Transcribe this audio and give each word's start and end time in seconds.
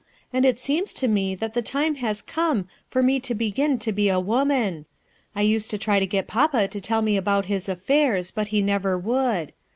and 0.33 0.45
it 0.45 0.57
seems 0.57 0.93
to 0.93 1.07
me 1.07 1.35
that 1.35 1.53
the 1.53 1.61
time 1.61 1.93
has 1.93 2.23
come 2.23 2.67
for 2.87 3.03
me 3.03 3.19
to 3.19 3.35
begin 3.35 3.77
to 3.77 3.91
be 3.91 4.09
a 4.09 4.19
woman, 4.19 4.87
I 5.35 5.41
used 5.43 5.69
to 5.69 5.77
try 5.77 5.99
to 5.99 6.07
get 6.07 6.25
papa 6.25 6.67
to 6.69 6.81
tell 6.81 7.03
me 7.03 7.17
about 7.17 7.45
his 7.45 7.69
affairs, 7.69 8.31
but 8.31 8.47
he 8.47 8.63
never 8.63 8.97
would. 8.97 9.53